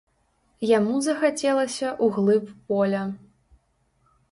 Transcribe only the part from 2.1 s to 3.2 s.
глыб поля.